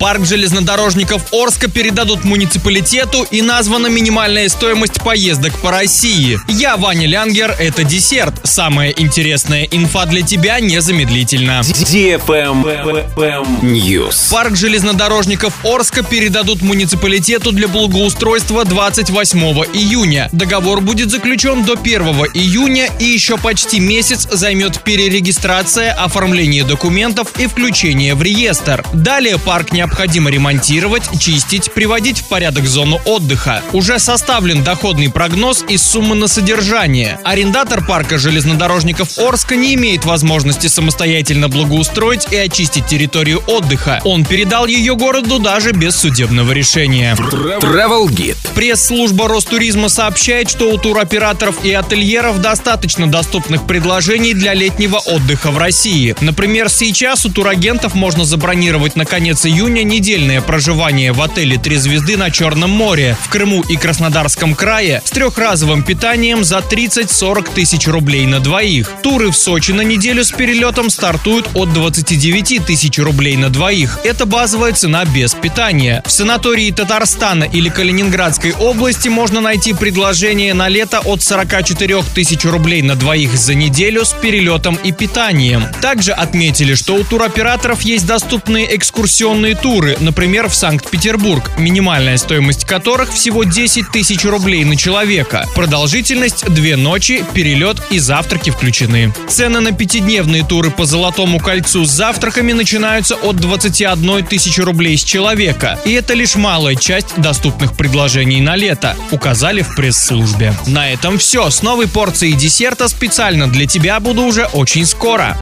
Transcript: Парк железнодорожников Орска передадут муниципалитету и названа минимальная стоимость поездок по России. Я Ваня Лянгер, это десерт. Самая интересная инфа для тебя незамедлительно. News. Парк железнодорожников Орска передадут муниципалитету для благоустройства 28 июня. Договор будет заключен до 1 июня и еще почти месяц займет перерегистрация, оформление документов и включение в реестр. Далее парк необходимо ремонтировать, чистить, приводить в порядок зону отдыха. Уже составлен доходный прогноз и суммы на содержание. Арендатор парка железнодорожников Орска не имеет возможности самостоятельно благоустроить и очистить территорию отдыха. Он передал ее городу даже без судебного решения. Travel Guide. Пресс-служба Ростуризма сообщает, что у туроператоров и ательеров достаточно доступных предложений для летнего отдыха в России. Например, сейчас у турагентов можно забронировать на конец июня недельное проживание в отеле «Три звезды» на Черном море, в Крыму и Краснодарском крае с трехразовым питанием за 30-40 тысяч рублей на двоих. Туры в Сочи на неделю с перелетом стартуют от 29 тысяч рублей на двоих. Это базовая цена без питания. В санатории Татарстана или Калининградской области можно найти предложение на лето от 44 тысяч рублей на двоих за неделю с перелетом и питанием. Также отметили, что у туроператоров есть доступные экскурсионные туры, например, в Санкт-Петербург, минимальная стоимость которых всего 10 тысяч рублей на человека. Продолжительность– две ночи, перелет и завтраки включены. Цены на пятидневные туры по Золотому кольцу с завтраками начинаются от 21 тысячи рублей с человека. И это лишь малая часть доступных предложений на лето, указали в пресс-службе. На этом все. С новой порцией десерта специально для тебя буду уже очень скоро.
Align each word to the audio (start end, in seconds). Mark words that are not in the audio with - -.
Парк 0.00 0.24
железнодорожников 0.24 1.32
Орска 1.32 1.68
передадут 1.68 2.22
муниципалитету 2.22 3.26
и 3.32 3.42
названа 3.42 3.88
минимальная 3.88 4.48
стоимость 4.48 5.02
поездок 5.02 5.58
по 5.58 5.72
России. 5.72 6.38
Я 6.46 6.76
Ваня 6.76 7.08
Лянгер, 7.08 7.56
это 7.58 7.82
десерт. 7.82 8.34
Самая 8.44 8.90
интересная 8.90 9.64
инфа 9.64 10.06
для 10.06 10.22
тебя 10.22 10.60
незамедлительно. 10.60 11.62
News. 13.60 14.30
Парк 14.30 14.54
железнодорожников 14.54 15.52
Орска 15.64 16.04
передадут 16.04 16.62
муниципалитету 16.62 17.50
для 17.50 17.66
благоустройства 17.66 18.64
28 18.64 19.40
июня. 19.74 20.28
Договор 20.30 20.80
будет 20.80 21.10
заключен 21.10 21.64
до 21.64 21.72
1 21.72 22.02
июня 22.34 22.88
и 23.00 23.04
еще 23.04 23.36
почти 23.36 23.80
месяц 23.80 24.28
займет 24.30 24.80
перерегистрация, 24.84 25.92
оформление 25.92 26.62
документов 26.62 27.32
и 27.40 27.48
включение 27.48 28.14
в 28.14 28.22
реестр. 28.22 28.84
Далее 28.92 29.40
парк 29.40 29.72
необходимо 29.72 29.87
ремонтировать, 30.28 31.04
чистить, 31.20 31.72
приводить 31.72 32.20
в 32.20 32.28
порядок 32.28 32.66
зону 32.66 33.00
отдыха. 33.04 33.62
Уже 33.72 33.98
составлен 33.98 34.62
доходный 34.62 35.10
прогноз 35.10 35.64
и 35.68 35.76
суммы 35.76 36.14
на 36.14 36.28
содержание. 36.28 37.18
Арендатор 37.24 37.84
парка 37.84 38.18
железнодорожников 38.18 39.18
Орска 39.18 39.56
не 39.56 39.74
имеет 39.74 40.04
возможности 40.04 40.66
самостоятельно 40.66 41.48
благоустроить 41.48 42.32
и 42.32 42.36
очистить 42.36 42.86
территорию 42.86 43.42
отдыха. 43.46 44.00
Он 44.04 44.24
передал 44.24 44.66
ее 44.66 44.94
городу 44.94 45.38
даже 45.38 45.72
без 45.72 45.96
судебного 45.96 46.52
решения. 46.52 47.14
Travel 47.14 48.06
Guide. 48.06 48.36
Пресс-служба 48.54 49.28
Ростуризма 49.28 49.88
сообщает, 49.88 50.50
что 50.50 50.70
у 50.70 50.78
туроператоров 50.78 51.64
и 51.64 51.72
ательеров 51.72 52.40
достаточно 52.40 53.06
доступных 53.06 53.66
предложений 53.66 54.34
для 54.34 54.54
летнего 54.54 54.96
отдыха 54.96 55.50
в 55.50 55.58
России. 55.58 56.14
Например, 56.20 56.68
сейчас 56.68 57.24
у 57.24 57.30
турагентов 57.30 57.94
можно 57.94 58.24
забронировать 58.24 58.96
на 58.96 59.04
конец 59.04 59.46
июня 59.46 59.77
недельное 59.82 60.40
проживание 60.40 61.12
в 61.12 61.20
отеле 61.20 61.58
«Три 61.58 61.76
звезды» 61.76 62.16
на 62.16 62.30
Черном 62.30 62.70
море, 62.70 63.16
в 63.20 63.28
Крыму 63.28 63.62
и 63.68 63.76
Краснодарском 63.76 64.54
крае 64.54 65.02
с 65.04 65.10
трехразовым 65.10 65.82
питанием 65.82 66.44
за 66.44 66.58
30-40 66.58 67.54
тысяч 67.54 67.86
рублей 67.86 68.26
на 68.26 68.40
двоих. 68.40 68.90
Туры 69.02 69.30
в 69.30 69.36
Сочи 69.36 69.72
на 69.72 69.82
неделю 69.82 70.24
с 70.24 70.30
перелетом 70.30 70.90
стартуют 70.90 71.48
от 71.54 71.72
29 71.72 72.64
тысяч 72.66 72.98
рублей 72.98 73.36
на 73.36 73.50
двоих. 73.50 73.98
Это 74.04 74.26
базовая 74.26 74.72
цена 74.72 75.04
без 75.04 75.34
питания. 75.34 76.02
В 76.06 76.10
санатории 76.10 76.70
Татарстана 76.70 77.44
или 77.44 77.68
Калининградской 77.68 78.52
области 78.52 79.08
можно 79.08 79.40
найти 79.40 79.72
предложение 79.72 80.54
на 80.54 80.68
лето 80.68 81.00
от 81.00 81.22
44 81.22 82.02
тысяч 82.14 82.44
рублей 82.44 82.82
на 82.82 82.94
двоих 82.94 83.36
за 83.36 83.54
неделю 83.54 84.04
с 84.04 84.12
перелетом 84.12 84.76
и 84.76 84.92
питанием. 84.92 85.64
Также 85.80 86.12
отметили, 86.12 86.74
что 86.74 86.94
у 86.94 87.04
туроператоров 87.04 87.82
есть 87.82 88.06
доступные 88.06 88.76
экскурсионные 88.76 89.54
туры, 89.68 89.98
например, 90.00 90.48
в 90.48 90.54
Санкт-Петербург, 90.54 91.50
минимальная 91.58 92.16
стоимость 92.16 92.64
которых 92.64 93.12
всего 93.12 93.44
10 93.44 93.90
тысяч 93.90 94.24
рублей 94.24 94.64
на 94.64 94.76
человека. 94.76 95.44
Продолжительность– 95.54 96.46
две 96.48 96.74
ночи, 96.76 97.22
перелет 97.34 97.76
и 97.90 97.98
завтраки 97.98 98.48
включены. 98.48 99.12
Цены 99.28 99.60
на 99.60 99.72
пятидневные 99.72 100.42
туры 100.42 100.70
по 100.70 100.86
Золотому 100.86 101.38
кольцу 101.38 101.84
с 101.84 101.90
завтраками 101.90 102.54
начинаются 102.54 103.14
от 103.16 103.36
21 103.36 104.24
тысячи 104.24 104.62
рублей 104.62 104.96
с 104.96 105.04
человека. 105.04 105.78
И 105.84 105.92
это 105.92 106.14
лишь 106.14 106.36
малая 106.36 106.74
часть 106.74 107.18
доступных 107.18 107.76
предложений 107.76 108.40
на 108.40 108.56
лето, 108.56 108.96
указали 109.10 109.60
в 109.60 109.76
пресс-службе. 109.76 110.54
На 110.66 110.90
этом 110.90 111.18
все. 111.18 111.50
С 111.50 111.60
новой 111.60 111.88
порцией 111.88 112.32
десерта 112.32 112.88
специально 112.88 113.46
для 113.46 113.66
тебя 113.66 114.00
буду 114.00 114.22
уже 114.22 114.46
очень 114.46 114.86
скоро. 114.86 115.36